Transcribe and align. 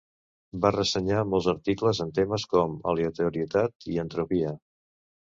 Va 0.61 0.69
ressenyar 0.75 1.25
molts 1.33 1.49
articles 1.51 1.99
en 2.05 2.13
temes 2.19 2.45
com 2.53 2.73
aleatorietat 2.93 3.85
i 3.97 3.99
entropia. 4.05 4.55